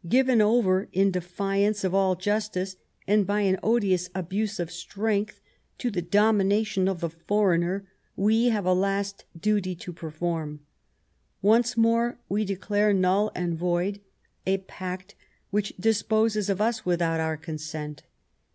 [0.08, 5.42] "Given over, in defiance of all justice and by an odious abuse of strength,
[5.76, 7.84] to the domination of the foreigner,
[8.16, 10.60] we have a last duty to perform.
[11.42, 14.00] Once more we declare null and void
[14.46, 15.16] a pact
[15.50, 18.04] which disposes of us without our consent.